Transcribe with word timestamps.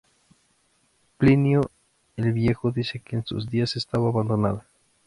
Plinio 1.19 1.61
el 2.15 2.33
Viejo 2.33 2.71
dice 2.71 3.01
que 3.01 3.17
en 3.17 3.23
sus 3.27 3.47
días 3.51 3.75
estaba 3.75 4.09
abandonada. 4.09 4.65